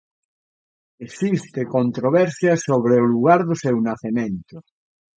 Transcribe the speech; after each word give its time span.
Existe 1.07 1.67
controversia 1.75 2.53
sobre 2.67 2.93
o 3.03 3.09
lugar 3.13 3.41
do 3.49 3.55
seu 3.63 3.75
nacemento. 3.89 4.55